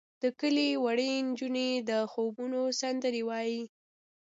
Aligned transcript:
د 0.21 0.23
کلي 0.39 0.69
وړې 0.83 1.11
نجونې 1.27 1.69
د 1.89 1.91
خوبونو 2.11 2.61
سندرې 2.79 3.21
وایې. 3.29 3.61